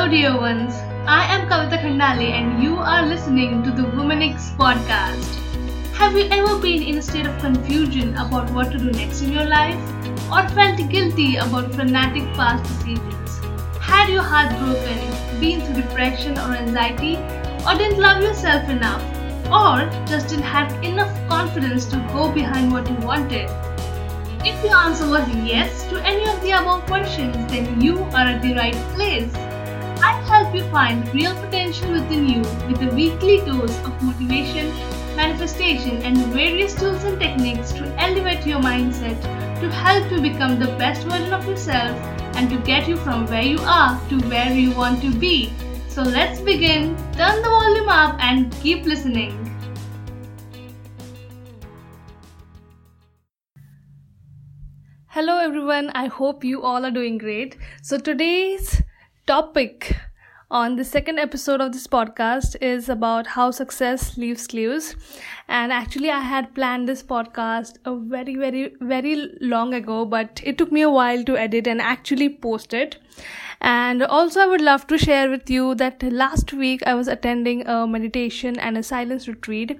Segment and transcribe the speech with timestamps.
[0.00, 0.76] Hello, dear ones.
[1.14, 5.34] I am Kavita Khandale, and you are listening to the Womenix podcast.
[5.92, 9.30] Have you ever been in a state of confusion about what to do next in
[9.30, 9.76] your life?
[10.32, 13.36] Or felt guilty about frantic past decisions?
[13.88, 15.02] Had your heart broken,
[15.38, 17.16] been through depression or anxiety,
[17.66, 19.04] or didn't love yourself enough,
[19.48, 23.50] or just didn't have enough confidence to go behind what you wanted?
[24.46, 28.40] If your answer was yes to any of the above questions, then you are at
[28.40, 29.49] the right place.
[30.02, 34.68] I help you find real potential within you with a weekly dose of motivation,
[35.14, 39.20] manifestation, and various tools and techniques to elevate your mindset
[39.60, 41.94] to help you become the best version of yourself
[42.36, 45.52] and to get you from where you are to where you want to be.
[45.88, 46.96] So let's begin.
[47.12, 49.36] Turn the volume up and keep listening.
[55.08, 57.58] Hello everyone, I hope you all are doing great.
[57.82, 58.80] So today's
[59.26, 59.96] topic
[60.50, 64.96] on the second episode of this podcast is about how success leaves clues.
[65.46, 70.58] And actually, I had planned this podcast a very, very, very long ago, but it
[70.58, 72.96] took me a while to edit and actually post it.
[73.60, 77.66] And also, I would love to share with you that last week I was attending
[77.68, 79.78] a meditation and a silence retreat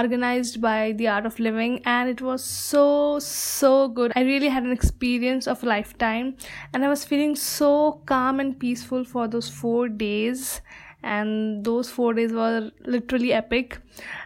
[0.00, 4.12] organized by the art of living and it was so so good.
[4.16, 6.36] I really had an experience of a lifetime
[6.72, 10.60] and i was feeling so calm and peaceful for those 4 days
[11.02, 13.78] and those 4 days were literally epic.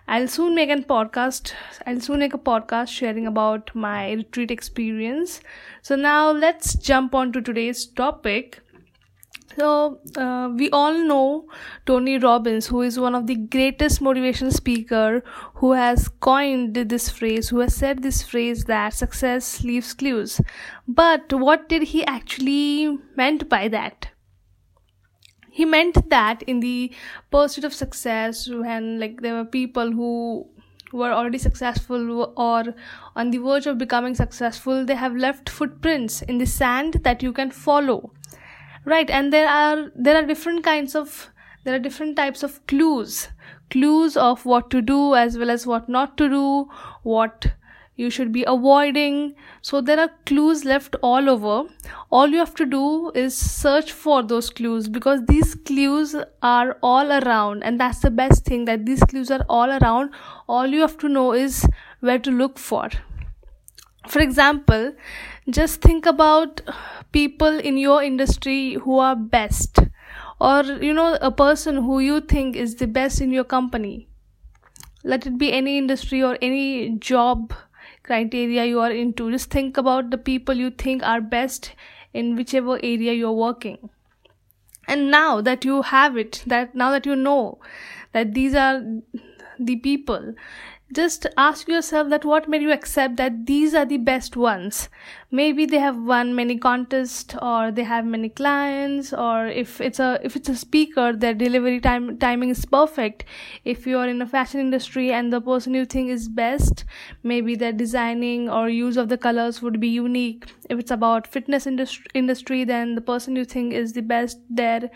[0.08, 1.53] I'll soon make a podcast
[1.86, 5.41] i'll soon make a podcast sharing about my retreat experience.
[5.83, 8.62] So now let's jump on to today's topic
[9.57, 11.47] so uh, we all know
[11.87, 15.23] Tony Robbins, who is one of the greatest motivational speaker,
[15.55, 20.43] who has coined this phrase, who has said this phrase that success leaves clues.
[20.87, 24.11] But what did he actually meant by that?
[25.51, 26.93] He meant that in the
[27.31, 30.51] pursuit of success, when like there were people who
[30.92, 32.75] were already successful or
[33.17, 37.33] on the verge of becoming successful, they have left footprints in the sand that you
[37.33, 38.13] can follow
[38.86, 41.30] right and there are there are different kinds of
[41.67, 43.29] there are different types of clues.
[43.70, 46.69] Clues of what to do as well as what not to do
[47.02, 47.47] what
[47.97, 49.35] you should be avoiding.
[49.63, 51.69] So there are clues left all over.
[52.11, 57.11] All you have to do is search for those clues because these clues are all
[57.11, 60.11] around and that's the best thing that these clues are all around.
[60.47, 61.67] All you have to know is
[61.98, 62.91] where to look for
[64.08, 64.92] for example
[65.48, 66.61] just think about
[67.12, 69.78] people in your industry who are best.
[70.40, 74.08] Or you know a person who you think is the best in your company.
[75.05, 77.55] Let it be any industry or any job
[78.02, 79.30] criteria you are into.
[79.30, 81.73] Just think about the people you think are best
[82.12, 83.88] in whichever area you're working.
[84.88, 87.61] And now that you have it that now that you know
[88.12, 88.83] that these are
[89.58, 90.34] the people
[90.92, 94.89] just ask yourself that what made you accept that these are the best ones
[95.31, 100.20] maybe they have won many contests or they have many clients or if it's a
[100.23, 103.25] if it's a speaker their delivery time timing is perfect.
[103.65, 106.85] If you are in a fashion industry and the person you think is best
[107.23, 110.47] maybe their designing or use of the colors would be unique.
[110.70, 114.91] If it's about fitness industry industry then the person you think is the best their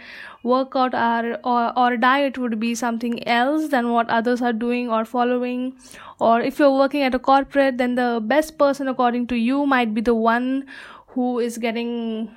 [0.44, 5.04] workout or, or or diet would be something else than what others are doing or
[5.04, 5.74] following
[6.20, 9.94] or if you're working at a corporate then the best person according to you might
[9.94, 10.66] be the one
[11.08, 12.30] who is getting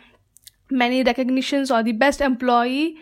[0.69, 2.97] many recognitions or the best employee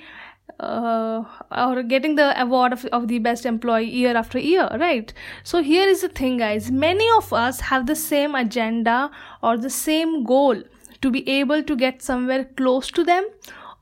[0.59, 1.23] uh,
[1.57, 5.13] or getting the award of, of the best employee year after year right?
[5.43, 6.69] So here is the thing guys.
[6.69, 9.09] Many of us have the same agenda
[9.41, 10.61] or the same goal
[11.01, 13.27] to be able to get somewhere close to them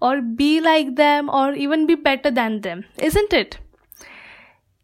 [0.01, 3.57] or be like them or even be better than them isn't it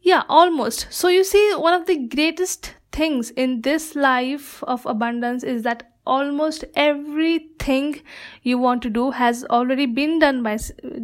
[0.05, 0.85] yeah, almost.
[0.91, 5.91] So you see, one of the greatest things in this life of abundance is that
[6.05, 7.99] almost everything
[8.43, 10.55] you want to do has already been done by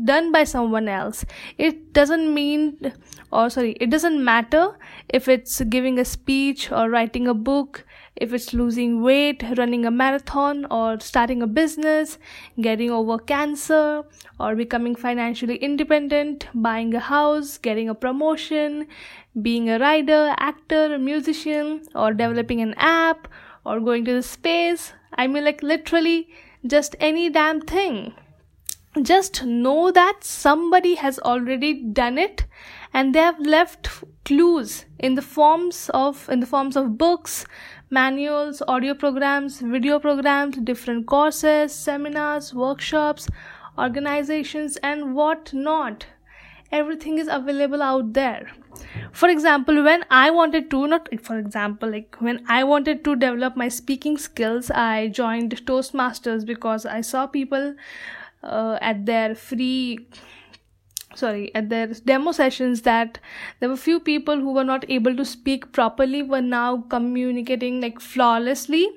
[0.05, 1.25] done by someone else
[1.57, 2.93] it doesn't mean
[3.31, 4.77] or sorry it doesn't matter
[5.09, 7.83] if it's giving a speech or writing a book
[8.15, 12.17] if it's losing weight, running a marathon, or starting a business,
[12.59, 14.03] getting over cancer,
[14.39, 18.87] or becoming financially independent, buying a house, getting a promotion,
[19.41, 23.27] being a writer, actor, musician, or developing an app,
[23.65, 24.93] or going to the space.
[25.13, 26.27] I mean, like literally
[26.65, 28.13] just any damn thing.
[29.01, 32.45] Just know that somebody has already done it
[32.93, 37.45] and they have left clues in the forms of in the forms of books
[37.89, 43.27] manuals audio programs video programs different courses seminars workshops
[43.77, 46.05] organizations and what not.
[46.71, 48.49] Everything is available out there.
[49.11, 53.57] For example when i wanted to not for example like when i wanted to develop
[53.61, 57.75] my speaking skills i joined toastmasters because i saw people
[58.43, 60.07] uh, at their free
[61.15, 63.19] sorry at their demo sessions that
[63.59, 67.99] there were few people who were not able to speak properly were now communicating like
[67.99, 68.89] flawlessly.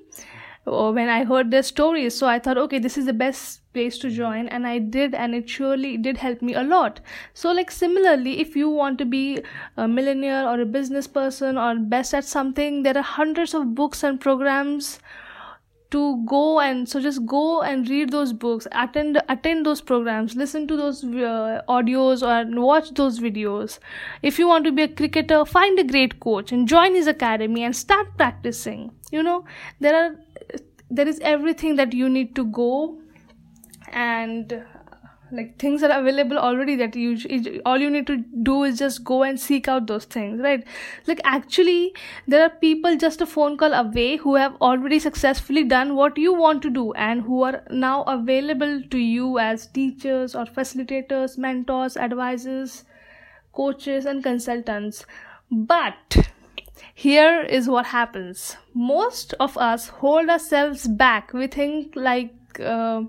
[0.67, 3.99] Or when i heard their stories so i thought okay this is the best place
[3.99, 7.01] to join and i did and it surely did help me a lot.
[7.35, 9.43] So like similarly if you want to be
[9.77, 14.03] a millionaire or a business person or best at something there are hundreds of books
[14.03, 15.01] and programs
[15.95, 20.67] to go and so just go and read those books attend attend those programs listen
[20.73, 23.79] to those uh, audios or watch those videos.
[24.23, 27.65] If you want to be a cricketer find a great coach and join his academy
[27.65, 28.91] and start practicing.
[29.13, 29.45] You know
[29.81, 30.17] there are
[30.91, 32.99] there is everything that you need to go
[33.89, 34.65] and
[35.35, 39.23] like things are available already that you all you need to do is just go
[39.23, 40.65] and seek out those things right?
[41.07, 41.95] Like actually
[42.27, 46.33] there are people just a phone call away who have already successfully done what you
[46.33, 51.97] want to do and who are now available to you as teachers or facilitators mentors
[51.97, 52.85] advisors
[53.55, 55.07] coaches and consultants.
[55.51, 56.29] But
[56.95, 58.57] here is what happens.
[58.75, 61.33] Most of us hold ourselves back.
[61.33, 63.03] We think like uh,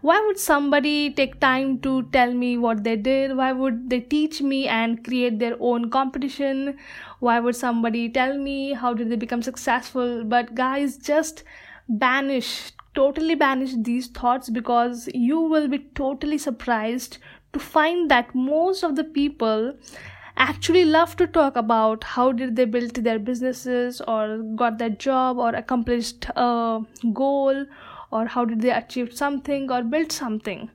[0.00, 3.36] why would somebody take time to tell me what they did?
[3.36, 6.76] Why would they teach me and create their own competition?
[7.20, 10.24] Why would somebody tell me how did they become successful?
[10.24, 11.44] But guys just
[11.88, 17.18] banish totally banish these thoughts because you will be totally surprised
[17.52, 19.74] to find that most of the people
[20.36, 25.38] actually love to talk about how did they build their businesses or got their job
[25.38, 26.80] or accomplished a
[27.12, 27.64] goal
[28.10, 30.70] or how did they achieve something or build something.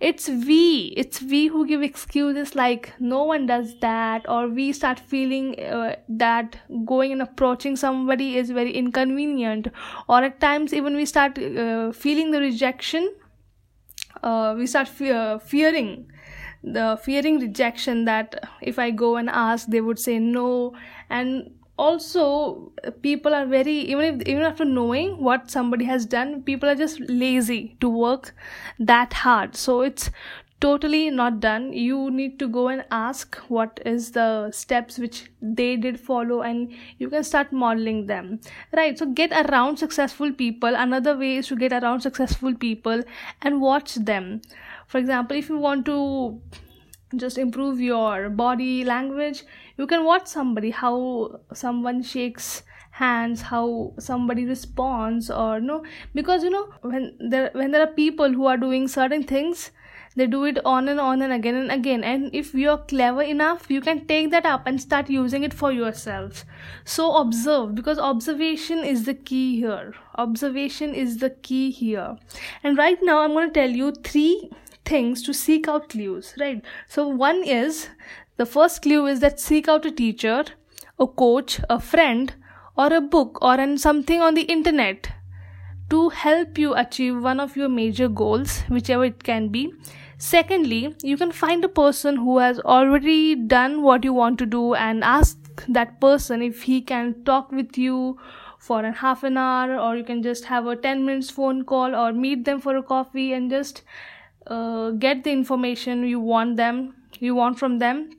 [0.00, 4.98] It's we it's we who give excuses like no one does that or we start
[4.98, 9.68] feeling uh, that going and approaching somebody is very inconvenient.
[10.08, 13.12] Or at times even we start uh, feeling the rejection
[14.22, 16.10] uh, we start fe- fearing
[16.62, 20.74] the fearing rejection that if i go and ask they would say no.
[21.10, 26.68] And also people are very even if even after knowing what somebody has done people
[26.68, 28.34] are just lazy to work
[28.78, 29.56] that hard.
[29.56, 30.10] So it's
[30.58, 31.72] totally not done.
[31.74, 36.72] You need to go and ask what is the steps which they did follow and
[36.98, 38.40] you can start modeling them.
[38.72, 40.74] Right so get around successful people.
[40.74, 43.02] Another way is to get around successful people
[43.42, 44.40] and watch them.
[44.86, 46.40] For example if you want to
[47.14, 49.44] just improve your body language
[49.76, 55.84] you can watch somebody how someone shakes hands how somebody responds or no
[56.14, 59.70] because you know when there when there are people who are doing certain things
[60.16, 62.02] they do it on and on and again and again.
[62.02, 65.70] And if you're clever enough you can take that up and start using it for
[65.70, 66.46] yourself.
[66.86, 69.92] So observe because observation is the key here.
[70.14, 72.16] Observation is the key here.
[72.64, 74.50] And right now i'm going to tell you three
[74.86, 76.64] things to seek out clues, right?
[76.88, 77.88] So, one is
[78.36, 80.44] the first clue is that seek out a teacher,
[80.98, 82.34] a coach, a friend,
[82.76, 85.08] or a book or an something on the internet
[85.88, 89.72] to help you achieve one of your major goals, whichever it can be.
[90.18, 94.74] Secondly, you can find a person who has already done what you want to do
[94.74, 98.18] and ask that person if he can talk with you
[98.58, 101.94] for a half an hour or you can just have a 10 minutes phone call
[101.94, 103.82] or meet them for a coffee and just
[104.46, 108.10] uh, get the information you want them you want from them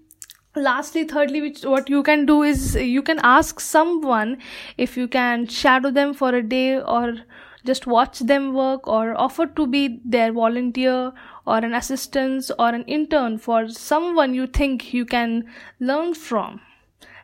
[0.58, 4.38] lastly thirdly which what you can do is you can ask someone
[4.78, 7.18] if you can shadow them for a day or
[7.68, 11.12] just watch them work or offer to be their volunteer
[11.46, 15.44] or an assistant or an intern for someone you think you can
[15.80, 16.62] learn from.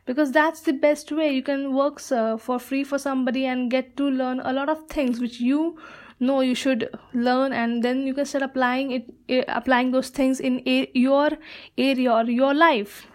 [0.05, 1.31] Because that's the best way.
[1.31, 4.85] You can work uh, for free for somebody and get to learn a lot of
[4.87, 5.77] things which you
[6.19, 10.39] know you should learn and then you can start applying it eh, applying those things
[10.39, 11.29] in a, your
[11.77, 13.07] area or your life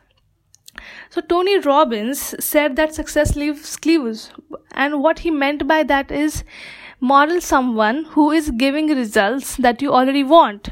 [1.11, 4.30] so tony robbins said that success leaves clues
[4.73, 6.44] and what he meant by that is
[7.00, 10.70] model someone who is giving results that you already want.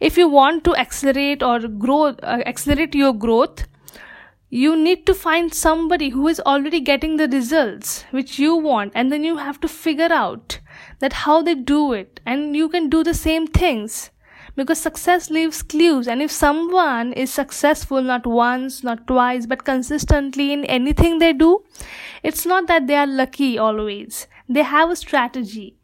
[0.00, 3.66] If you want to accelerate or grow uh, accelerate your growth
[4.50, 9.12] you need to find somebody who is already getting the results which you want and
[9.12, 10.58] then you have to figure out
[11.00, 14.10] that how they do it and you can do the same things
[14.58, 20.52] because success leaves clues and if someone is successful not once not twice but consistently
[20.52, 21.52] in anything they do
[22.22, 24.26] it's not that they are lucky always.
[24.48, 25.76] They have a strategy.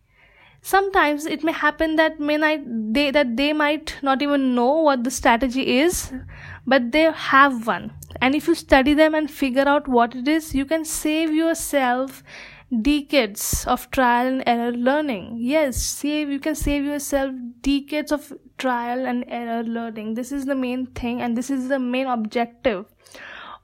[0.63, 5.05] Sometimes it may happen that may not, they that they might not even know what
[5.05, 6.13] the strategy is
[6.67, 7.93] but they have one.
[8.21, 12.23] And if you study them and figure out what it is you can save yourself
[12.83, 15.37] decades of trial and error learning.
[15.39, 20.15] Yes save you can save yourself decades of trial and error learning.
[20.15, 22.87] This is the main thing and this is the main objective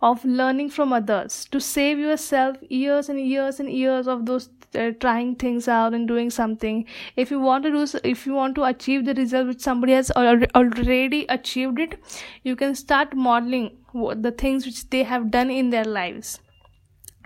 [0.02, 1.46] of learning from others.
[1.52, 6.06] To save yourself years and years and years of those uh, trying things out and
[6.06, 6.86] doing something.
[7.16, 10.10] If you want to do if you want to achieve the result which somebody has
[10.12, 11.98] already achieved it
[12.44, 16.38] you can start modeling the things which they have done in their lives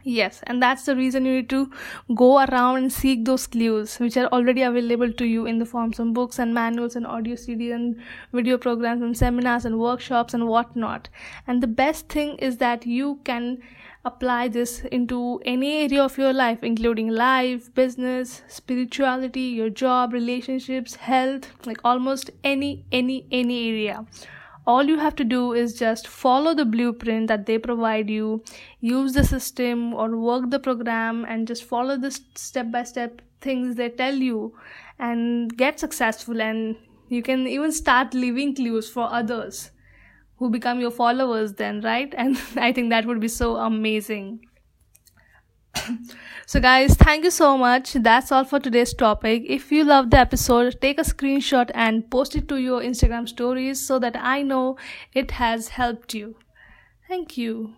[0.07, 1.71] Yes, and that's the reason you need to
[2.15, 5.99] go around and seek those clues which are already available to you in the forms
[5.99, 7.97] of books and manuals and audio CDs and
[8.31, 11.09] video programs and seminars and workshops and whatnot.
[11.47, 13.63] And the best thing is that you can
[14.05, 20.97] apply this into any area of your life, including life, business, spirituality, your job, relationships,
[20.97, 24.05] health, like almost any, any, any area
[24.67, 28.43] all you have to do is just follow the blueprint that they provide you
[28.81, 33.77] use the system or work the program and just follow the step by step things
[33.77, 34.55] they tell you
[34.99, 36.77] and get successful and
[37.09, 39.71] you can even start leaving clues for others
[40.39, 42.15] who become your followers then right?
[42.19, 44.41] And i think that would be so amazing
[46.47, 47.95] so guys thank you so much.
[47.95, 49.45] That's all for today's topic.
[49.47, 53.81] If you love the episode take a screenshot and post it to your instagram stories
[53.81, 54.77] so that i know
[55.13, 56.37] it has helped you.
[57.09, 57.75] Thank you.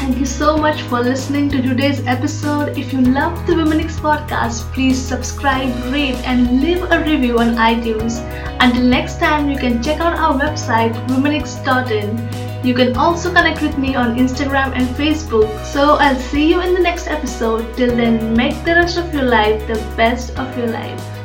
[0.00, 2.76] Thank you so much for listening to today's episode.
[2.76, 8.18] If you love the Womenix podcast, please subscribe, rate, and leave a review on iTunes.
[8.60, 13.78] Until next time, you can check out our website, womenix.in you can also connect with
[13.78, 15.48] me on Instagram and Facebook.
[15.64, 17.76] So I'll see you in the next episode.
[17.76, 21.19] Till then, make the rest of your life the best of your life.